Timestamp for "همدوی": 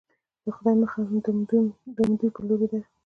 1.97-2.29